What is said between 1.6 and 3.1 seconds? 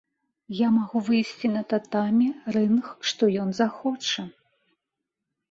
татамі, рынг,